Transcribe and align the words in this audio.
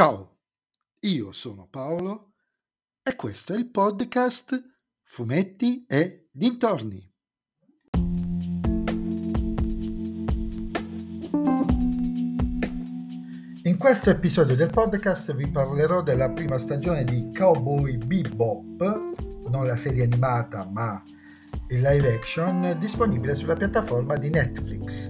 Ciao, 0.00 0.38
io 1.00 1.30
sono 1.32 1.68
Paolo 1.70 2.32
e 3.02 3.14
questo 3.16 3.52
è 3.52 3.58
il 3.58 3.70
podcast 3.70 4.58
Fumetti 5.02 5.84
e 5.86 6.30
Dintorni. 6.32 7.06
In 13.64 13.76
questo 13.76 14.08
episodio 14.08 14.56
del 14.56 14.70
podcast 14.72 15.34
vi 15.34 15.50
parlerò 15.50 16.02
della 16.02 16.30
prima 16.30 16.56
stagione 16.56 17.04
di 17.04 17.30
Cowboy 17.36 17.98
Bebop, 17.98 19.48
non 19.50 19.66
la 19.66 19.76
serie 19.76 20.04
animata 20.04 20.66
ma 20.66 21.04
il 21.68 21.82
live 21.82 22.14
action, 22.14 22.74
disponibile 22.80 23.34
sulla 23.34 23.52
piattaforma 23.52 24.16
di 24.16 24.30
Netflix. 24.30 25.09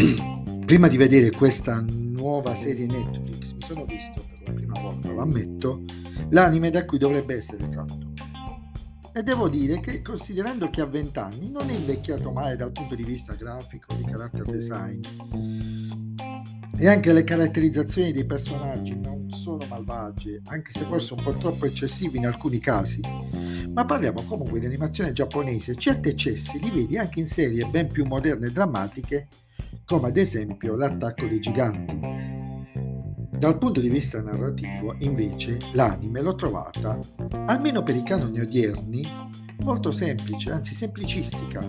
Prima 0.64 0.88
di 0.88 0.96
vedere 0.96 1.30
questa 1.30 1.84
nuova 1.86 2.54
serie 2.54 2.86
Netflix 2.86 3.52
mi 3.52 3.62
sono 3.62 3.84
visto 3.84 4.24
per 4.26 4.48
la 4.48 4.52
prima 4.54 4.80
volta, 4.80 5.10
lo 5.10 5.20
ammetto, 5.20 5.82
l'anime 6.30 6.70
da 6.70 6.86
cui 6.86 6.96
dovrebbe 6.96 7.36
essere 7.36 7.68
tratto. 7.68 8.12
E 9.12 9.22
devo 9.22 9.48
dire 9.48 9.80
che 9.80 10.00
considerando 10.00 10.70
che 10.70 10.80
ha 10.80 10.86
20 10.86 11.18
anni 11.18 11.50
non 11.50 11.68
è 11.68 11.74
invecchiato 11.74 12.32
male 12.32 12.56
dal 12.56 12.72
punto 12.72 12.94
di 12.94 13.02
vista 13.02 13.34
grafico, 13.34 13.92
di 13.94 14.04
character 14.04 14.44
design 14.44 15.00
e 16.78 16.88
anche 16.88 17.12
le 17.12 17.24
caratterizzazioni 17.24 18.12
dei 18.12 18.24
personaggi 18.24 18.98
non 18.98 19.28
sono 19.28 19.66
malvagie, 19.68 20.40
anche 20.46 20.70
se 20.70 20.86
forse 20.86 21.12
un 21.12 21.22
po' 21.22 21.34
troppo 21.34 21.66
eccessivi 21.66 22.16
in 22.16 22.26
alcuni 22.26 22.58
casi. 22.58 23.00
Ma 23.74 23.84
parliamo 23.84 24.22
comunque 24.22 24.60
di 24.60 24.66
animazione 24.66 25.12
giapponese, 25.12 25.74
certi 25.74 26.08
eccessi 26.08 26.58
li 26.58 26.70
vedi 26.70 26.96
anche 26.96 27.20
in 27.20 27.26
serie 27.26 27.66
ben 27.66 27.88
più 27.88 28.06
moderne 28.06 28.46
e 28.46 28.52
drammatiche 28.52 29.28
come 29.90 30.06
ad 30.06 30.16
esempio 30.18 30.76
l'attacco 30.76 31.26
dei 31.26 31.40
giganti. 31.40 31.98
Dal 33.28 33.58
punto 33.58 33.80
di 33.80 33.88
vista 33.88 34.22
narrativo, 34.22 34.94
invece, 35.00 35.58
l'anime 35.72 36.20
l'ho 36.20 36.36
trovata, 36.36 36.96
almeno 37.46 37.82
per 37.82 37.96
i 37.96 38.04
canoni 38.04 38.38
odierni, 38.38 39.04
molto 39.64 39.90
semplice, 39.90 40.52
anzi 40.52 40.74
semplicistica. 40.74 41.68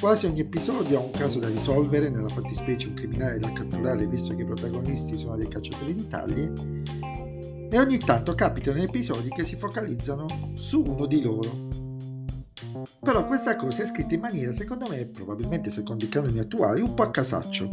Quasi 0.00 0.24
ogni 0.24 0.40
episodio 0.40 0.98
ha 0.98 1.02
un 1.02 1.10
caso 1.10 1.38
da 1.38 1.48
risolvere, 1.48 2.08
nella 2.08 2.30
fattispecie 2.30 2.88
un 2.88 2.94
criminale 2.94 3.38
da 3.38 3.52
catturare 3.52 4.06
visto 4.06 4.34
che 4.34 4.40
i 4.40 4.46
protagonisti 4.46 5.14
sono 5.14 5.36
dei 5.36 5.48
cacciatori 5.48 5.92
di 5.92 6.08
taglie, 6.08 6.50
e 7.70 7.78
ogni 7.78 7.98
tanto 7.98 8.34
capitano 8.34 8.80
episodi 8.80 9.28
che 9.28 9.44
si 9.44 9.56
focalizzano 9.56 10.52
su 10.54 10.82
uno 10.82 11.04
di 11.04 11.20
loro, 11.20 11.63
però 13.00 13.26
questa 13.26 13.56
cosa 13.56 13.82
è 13.82 13.86
scritta 13.86 14.14
in 14.14 14.20
maniera, 14.20 14.52
secondo 14.52 14.86
me, 14.88 15.06
probabilmente 15.06 15.70
secondo 15.70 16.04
i 16.04 16.08
canoni 16.08 16.38
attuali, 16.38 16.80
un 16.80 16.94
po' 16.94 17.02
a 17.02 17.10
casaccio. 17.10 17.68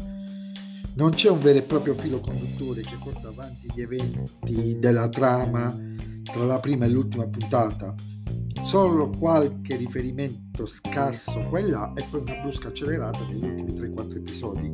Non 0.94 1.12
c'è 1.12 1.30
un 1.30 1.40
vero 1.40 1.60
e 1.60 1.64
proprio 1.64 1.96
filo 1.96 2.20
conduttore 2.20 2.82
che 2.82 2.98
porta 3.02 3.30
avanti 3.30 3.72
gli 3.74 3.82
eventi 3.82 4.78
della 4.78 5.08
trama 5.08 5.78
tra 6.24 6.44
la 6.44 6.60
prima 6.60 6.86
e 6.86 6.90
l'ultima 6.90 7.28
puntata. 7.28 7.96
Solo 8.62 9.10
qualche 9.10 9.76
riferimento 9.78 10.66
scarso 10.66 11.40
qua 11.50 11.60
e 11.60 11.68
là 11.70 11.94
e 11.96 12.06
poi 12.10 12.22
una 12.22 12.36
brusca 12.42 12.68
accelerata 12.68 13.26
negli 13.26 13.44
ultimi 13.44 13.74
3-4 13.74 14.18
episodi. 14.18 14.72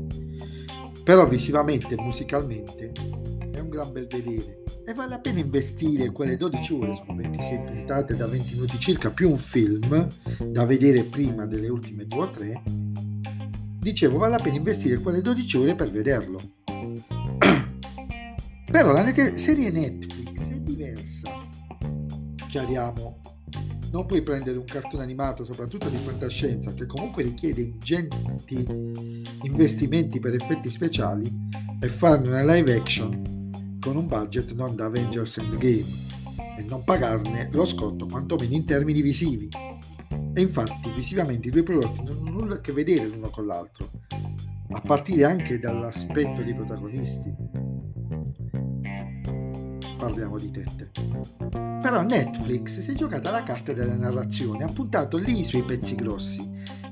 Però 1.03 1.27
visivamente 1.27 1.93
e 1.93 2.01
musicalmente 2.01 2.91
è 3.81 3.85
un 3.85 3.91
bel 3.91 4.07
vedere 4.07 4.63
e 4.89 4.93
vale 4.93 5.09
la 5.09 5.19
pena 5.19 5.39
investire 5.39 6.11
quelle 6.11 6.37
12 6.37 6.73
ore, 6.73 6.95
sono 6.95 7.13
26 7.15 7.63
puntate 7.63 8.15
da 8.15 8.25
20 8.25 8.53
minuti 8.53 8.79
circa, 8.79 9.11
più 9.11 9.29
un 9.29 9.37
film 9.37 10.07
da 10.45 10.63
vedere 10.63 11.03
prima 11.03 11.45
delle 11.45 11.67
ultime 11.67 12.07
2 12.07 12.21
o 12.21 12.31
3. 12.31 12.61
Dicevo, 13.79 14.17
vale 14.17 14.37
la 14.37 14.41
pena 14.41 14.55
investire 14.55 14.99
quelle 14.99 15.19
12 15.19 15.57
ore 15.57 15.75
per 15.75 15.91
vederlo. 15.91 16.39
Però 18.71 18.93
la 18.93 19.03
net- 19.03 19.33
serie 19.33 19.69
Netflix 19.71 20.51
è 20.51 20.59
diversa. 20.61 21.31
Chiariamo, 22.47 23.19
non 23.91 24.05
puoi 24.05 24.21
prendere 24.21 24.57
un 24.57 24.63
cartone 24.63 25.03
animato, 25.03 25.43
soprattutto 25.43 25.89
di 25.89 25.97
fantascienza, 25.97 26.73
che 26.73 26.85
comunque 26.85 27.23
richiede 27.23 27.59
ingenti 27.59 28.65
investimenti 29.41 30.21
per 30.21 30.33
effetti 30.33 30.69
speciali, 30.69 31.29
e 31.81 31.89
farne 31.89 32.29
una 32.29 32.53
live 32.53 32.73
action 32.73 33.35
con 33.87 33.95
un 33.95 34.07
budget 34.07 34.53
non 34.53 34.75
da 34.75 34.87
Avengers 34.87 35.37
Endgame 35.37 35.85
e 36.57 36.61
non 36.63 36.83
pagarne 36.83 37.47
lo 37.53 37.63
scotto 37.63 38.05
quantomeno 38.05 38.53
in 38.53 38.65
termini 38.65 39.01
visivi. 39.01 39.49
E 40.33 40.41
infatti 40.41 40.91
visivamente 40.91 41.47
i 41.47 41.51
due 41.51 41.63
prodotti 41.63 42.03
non 42.03 42.17
hanno 42.17 42.29
nulla 42.29 42.55
a 42.55 42.59
che 42.59 42.73
vedere 42.73 43.07
l'uno 43.07 43.29
con 43.29 43.45
l'altro, 43.45 43.89
a 44.71 44.81
partire 44.81 45.23
anche 45.23 45.57
dall'aspetto 45.57 46.43
dei 46.43 46.53
protagonisti. 46.53 47.33
Parliamo 49.97 50.37
di 50.37 50.51
tette. 50.51 50.91
Però 51.81 52.01
Netflix 52.03 52.79
si 52.79 52.91
è 52.91 52.93
giocata 52.93 53.31
la 53.31 53.43
carta 53.43 53.71
della 53.71 53.95
narrazione, 53.95 54.65
ha 54.65 54.67
puntato 54.67 55.15
lì 55.15 55.39
i 55.39 55.45
suoi 55.45 55.63
pezzi 55.63 55.95
grossi 55.95 56.45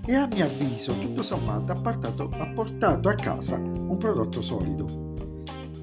e 0.06 0.16
a 0.16 0.28
mio 0.28 0.46
avviso 0.46 0.98
tutto 0.98 1.24
sommato 1.24 1.74
ha 1.74 1.76
portato, 1.76 2.30
ha 2.32 2.48
portato 2.54 3.10
a 3.10 3.16
casa 3.16 3.58
un 3.58 3.98
prodotto 3.98 4.42
solido 4.42 5.05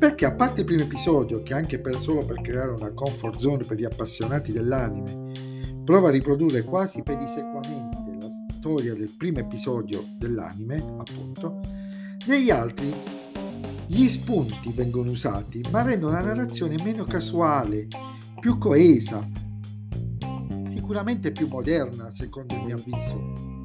perché 0.03 0.25
a 0.25 0.35
parte 0.35 0.63
il 0.63 0.67
primo 0.67 0.83
episodio, 0.83 1.45
che 1.45 1.55
anche 1.55 1.79
per 1.79 1.97
solo 1.97 2.25
per 2.25 2.41
creare 2.41 2.73
una 2.73 2.91
comfort 2.91 3.37
zone 3.37 3.63
per 3.63 3.79
gli 3.79 3.85
appassionati 3.85 4.51
dell'anime, 4.51 5.85
prova 5.85 6.09
a 6.09 6.11
riprodurre 6.11 6.65
quasi 6.65 7.05
pedissequamente 7.05 7.99
la 8.21 8.29
storia 8.59 8.95
del 8.95 9.15
primo 9.17 9.39
episodio 9.39 10.05
dell'anime, 10.19 10.79
appunto, 10.99 11.61
negli 12.27 12.51
altri 12.51 12.93
gli 13.87 14.09
spunti 14.09 14.73
vengono 14.73 15.13
usati, 15.13 15.65
ma 15.71 15.83
rendono 15.83 16.15
la 16.15 16.23
narrazione 16.23 16.83
meno 16.83 17.05
casuale, 17.05 17.87
più 18.41 18.59
coesa, 18.59 19.25
sicuramente 20.67 21.31
più 21.31 21.47
moderna, 21.47 22.11
secondo 22.11 22.55
il 22.55 22.65
mio 22.65 22.75
avviso. 22.75 23.61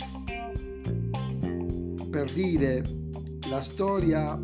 Per 2.12 2.32
dire, 2.32 2.84
la 3.50 3.62
storia 3.62 4.40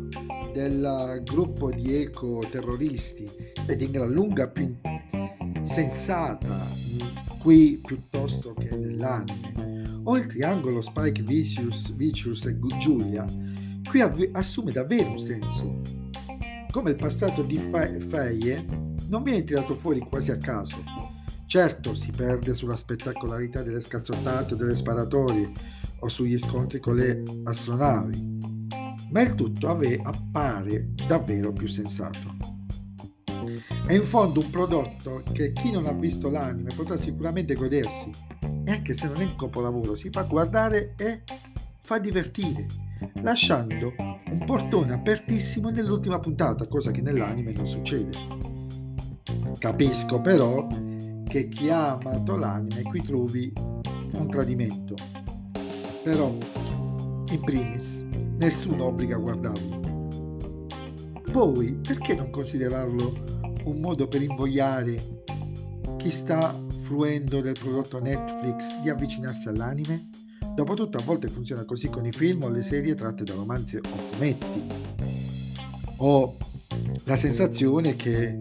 del 0.54 1.20
gruppo 1.24 1.70
di 1.72 1.96
eco-terroristi 1.96 3.28
ed 3.66 3.82
in 3.82 3.90
gran 3.90 4.12
lunga 4.12 4.48
più 4.48 4.72
sensata 5.64 6.64
qui 7.40 7.80
piuttosto 7.84 8.54
che 8.54 8.74
nell'anime, 8.74 10.00
o 10.04 10.16
il 10.16 10.26
triangolo 10.26 10.80
Spike 10.80 11.22
Vicious, 11.22 11.92
Vicious 11.94 12.46
e 12.46 12.58
Giulia, 12.78 13.26
qui 13.86 14.00
av- 14.00 14.30
assume 14.32 14.70
davvero 14.70 15.10
un 15.10 15.18
senso. 15.18 15.82
Come 16.70 16.90
il 16.90 16.96
passato 16.96 17.42
di 17.42 17.58
Faye 17.58 18.64
non 19.08 19.22
viene 19.22 19.44
tirato 19.44 19.74
fuori 19.74 20.00
quasi 20.00 20.30
a 20.30 20.38
caso. 20.38 20.76
Certo 21.46 21.94
si 21.94 22.10
perde 22.12 22.54
sulla 22.54 22.76
spettacolarità 22.76 23.62
delle 23.62 23.80
scazzottate 23.80 24.54
o 24.54 24.56
delle 24.56 24.74
sparatorie 24.74 25.52
o 25.98 26.08
sugli 26.08 26.38
scontri 26.38 26.80
con 26.80 26.96
le 26.96 27.22
astronavi, 27.44 28.33
ma 29.10 29.22
il 29.22 29.34
tutto 29.34 29.68
ave- 29.68 30.00
appare 30.02 30.90
davvero 31.06 31.52
più 31.52 31.66
sensato. 31.66 32.52
È 33.86 33.92
in 33.92 34.04
fondo 34.04 34.40
un 34.40 34.50
prodotto 34.50 35.22
che 35.32 35.52
chi 35.52 35.70
non 35.70 35.86
ha 35.86 35.92
visto 35.92 36.30
l'anime 36.30 36.72
potrà 36.74 36.96
sicuramente 36.96 37.54
godersi 37.54 38.10
e 38.64 38.70
anche 38.70 38.94
se 38.94 39.06
non 39.06 39.20
è 39.20 39.24
un 39.24 39.36
capolavoro 39.36 39.94
si 39.94 40.08
fa 40.10 40.22
guardare 40.22 40.94
e 40.96 41.22
fa 41.80 41.98
divertire, 41.98 42.66
lasciando 43.22 43.92
un 43.98 44.42
portone 44.46 44.94
apertissimo 44.94 45.68
nell'ultima 45.68 46.18
puntata, 46.18 46.66
cosa 46.66 46.90
che 46.90 47.02
nell'anime 47.02 47.52
non 47.52 47.66
succede. 47.66 48.12
Capisco 49.58 50.20
però 50.20 50.66
che 51.28 51.48
chi 51.48 51.68
ha 51.68 51.92
amato 51.92 52.36
l'anime 52.36 52.82
qui 52.82 53.02
trovi 53.02 53.52
un 53.54 54.28
tradimento. 54.30 54.94
Però, 56.02 56.36
in 57.34 57.42
primis, 57.42 58.04
nessuno 58.38 58.86
obbliga 58.86 59.16
a 59.16 59.18
guardarlo. 59.18 59.82
Poi, 61.30 61.74
perché 61.82 62.14
non 62.14 62.30
considerarlo 62.30 63.42
un 63.64 63.80
modo 63.80 64.06
per 64.06 64.22
invogliare 64.22 65.22
chi 65.96 66.10
sta 66.10 66.58
fruendo 66.82 67.40
del 67.40 67.56
prodotto 67.58 68.00
Netflix 68.00 68.80
di 68.80 68.88
avvicinarsi 68.88 69.48
all'anime? 69.48 70.10
Dopotutto 70.54 70.98
a 70.98 71.02
volte 71.02 71.28
funziona 71.28 71.64
così 71.64 71.88
con 71.88 72.06
i 72.06 72.12
film 72.12 72.44
o 72.44 72.48
le 72.48 72.62
serie 72.62 72.94
tratte 72.94 73.24
da 73.24 73.34
romanzi 73.34 73.76
o 73.76 73.80
fumetti. 73.82 74.68
Ho 75.96 76.36
la 77.04 77.16
sensazione 77.16 77.96
che 77.96 78.38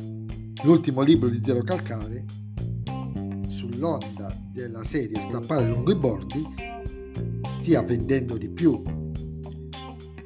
l'ultimo 0.64 1.02
libro 1.02 1.30
di 1.30 1.42
Zero 1.44 1.64
Calcare, 1.64 2.26
sull'onda 3.48 4.32
della 4.52 4.84
serie 4.84 5.20
Strappare 5.22 5.66
lungo 5.66 5.92
i 5.92 5.96
bordi, 5.96 6.73
stia 7.48 7.82
vendendo 7.82 8.38
di 8.38 8.50
più 8.50 8.82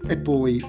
e 0.07 0.17
poi 0.17 0.61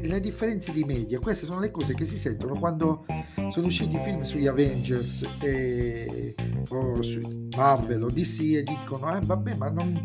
le 0.00 0.20
differenze 0.20 0.72
di 0.72 0.84
media, 0.84 1.18
queste 1.18 1.46
sono 1.46 1.60
le 1.60 1.70
cose 1.70 1.94
che 1.94 2.04
si 2.04 2.18
sentono 2.18 2.58
quando 2.58 3.06
sono 3.48 3.66
usciti 3.66 3.98
film 3.98 4.22
sugli 4.22 4.46
Avengers 4.46 5.26
e, 5.40 6.34
o 6.68 7.02
su 7.02 7.48
Marvel 7.56 8.02
o 8.02 8.10
DC 8.10 8.40
e 8.40 8.62
dicono, 8.62 9.14
eh 9.16 9.20
vabbè, 9.22 9.56
ma 9.56 9.70
non, 9.70 10.02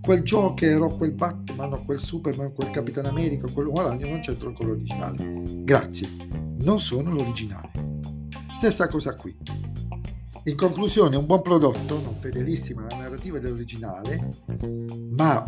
quel 0.00 0.22
Joker 0.22 0.80
o 0.80 0.96
quel 0.96 1.12
Batman 1.12 1.72
o 1.72 1.84
quel 1.84 1.98
Superman 1.98 2.46
o 2.46 2.52
quel 2.52 2.70
Capitano 2.70 3.08
America 3.08 3.46
o 3.46 3.52
quell'uomo 3.52 3.82
ragno 3.82 4.08
non 4.08 4.20
c'entrano 4.20 4.54
con 4.54 4.66
l'originale. 4.66 5.42
Grazie, 5.64 6.08
non 6.58 6.80
sono 6.80 7.12
l'originale. 7.12 7.70
Stessa 8.52 8.86
cosa 8.88 9.14
qui. 9.14 9.36
In 10.44 10.56
conclusione, 10.56 11.14
un 11.14 11.24
buon 11.24 11.40
prodotto, 11.40 12.00
non 12.00 12.16
fedelissimo 12.16 12.80
alla 12.80 12.96
narrativa 12.96 13.38
dell'originale, 13.38 14.38
ma 15.10 15.44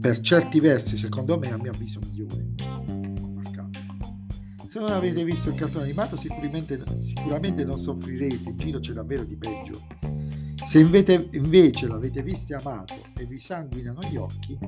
per 0.00 0.20
certi 0.20 0.60
versi, 0.60 0.96
secondo 0.96 1.38
me, 1.38 1.52
a 1.52 1.58
mio 1.58 1.72
avviso, 1.72 2.00
migliore. 2.00 2.48
Se 4.64 4.78
non 4.78 4.92
avete 4.92 5.24
visto 5.24 5.50
il 5.50 5.56
cartone 5.56 5.84
animato, 5.84 6.16
sicuramente, 6.16 6.82
sicuramente 6.98 7.64
non 7.64 7.76
soffrirete, 7.76 8.50
in 8.50 8.56
giro 8.56 8.78
c'è 8.78 8.92
davvero 8.92 9.24
di 9.24 9.36
peggio. 9.36 9.78
Se 10.64 10.78
invece, 10.78 11.28
invece 11.32 11.86
l'avete 11.86 12.22
visto 12.22 12.52
e 12.52 12.56
amato 12.56 12.94
e 13.18 13.26
vi 13.26 13.40
sanguinano 13.40 14.00
gli 14.04 14.16
occhi, 14.16 14.58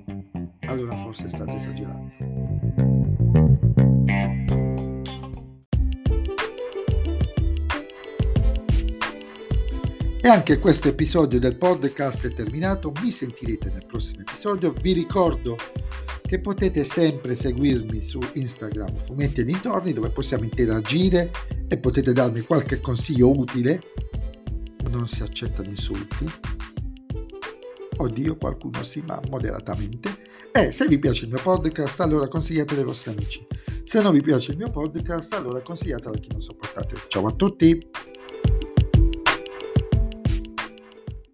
allora 0.66 0.94
forse 0.96 1.30
state 1.30 1.52
esagerando. 1.52 2.41
E 10.24 10.28
anche 10.28 10.60
questo 10.60 10.86
episodio 10.86 11.40
del 11.40 11.56
podcast 11.56 12.28
è 12.28 12.32
terminato, 12.32 12.92
mi 13.02 13.10
sentirete 13.10 13.70
nel 13.70 13.84
prossimo 13.84 14.20
episodio. 14.20 14.72
Vi 14.72 14.92
ricordo 14.92 15.56
che 16.24 16.38
potete 16.38 16.84
sempre 16.84 17.34
seguirmi 17.34 18.00
su 18.00 18.20
Instagram 18.34 18.98
Fumetti 19.00 19.40
e 19.40 19.44
dintorni 19.44 19.92
dove 19.92 20.10
possiamo 20.10 20.44
interagire 20.44 21.32
e 21.66 21.76
potete 21.76 22.12
darmi 22.12 22.42
qualche 22.42 22.80
consiglio 22.80 23.36
utile. 23.36 23.80
Non 24.90 25.08
si 25.08 25.24
accettano 25.24 25.68
insulti. 25.70 26.30
Oddio, 27.96 28.36
qualcuno 28.36 28.80
sì, 28.84 29.02
ma 29.04 29.20
moderatamente. 29.28 30.18
E 30.52 30.70
se 30.70 30.86
vi 30.86 31.00
piace 31.00 31.24
il 31.24 31.32
mio 31.32 31.42
podcast, 31.42 31.98
allora 31.98 32.28
consigliatelo 32.28 32.78
ai 32.78 32.86
vostri 32.86 33.10
amici. 33.10 33.44
Se 33.82 34.00
non 34.00 34.12
vi 34.12 34.22
piace 34.22 34.52
il 34.52 34.58
mio 34.58 34.70
podcast, 34.70 35.32
allora 35.32 35.60
consigliatelo 35.60 36.14
a 36.14 36.18
chi 36.18 36.28
non 36.30 36.40
sopportate. 36.40 36.94
Ciao 37.08 37.26
a 37.26 37.32
tutti! 37.32 37.90